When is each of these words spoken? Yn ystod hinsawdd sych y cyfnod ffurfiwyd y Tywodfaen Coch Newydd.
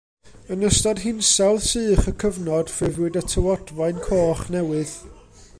Yn 0.51 0.65
ystod 0.69 0.99
hinsawdd 1.03 1.67
sych 1.71 2.09
y 2.11 2.15
cyfnod 2.23 2.73
ffurfiwyd 2.77 3.21
y 3.21 3.25
Tywodfaen 3.33 4.03
Coch 4.09 4.47
Newydd. 4.57 4.99